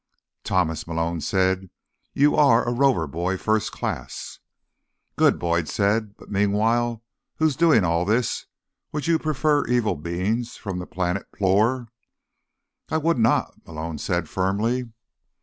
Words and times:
"Thomas," 0.43 0.87
Malone 0.87 1.21
said, 1.21 1.69
"you 2.11 2.35
are 2.35 2.67
a 2.67 2.73
Rover 2.73 3.05
Boy 3.05 3.37
First 3.37 3.71
Class." 3.71 4.39
"Good," 5.15 5.37
Boyd 5.37 5.67
said. 5.67 6.15
"But, 6.17 6.31
meanwhile, 6.31 7.03
who 7.35 7.45
is 7.45 7.55
doing 7.55 7.83
all 7.83 8.03
this? 8.03 8.47
Would 8.93 9.05
you 9.05 9.19
prefer 9.19 9.63
Evil 9.67 9.93
Beings 9.95 10.57
from 10.57 10.79
the 10.79 10.87
Planet 10.87 11.27
Ploor?" 11.31 11.89
"I 12.89 12.97
would 12.97 13.19
not," 13.19 13.53
Malone 13.67 13.99
said 13.99 14.27
firmly. 14.27 14.89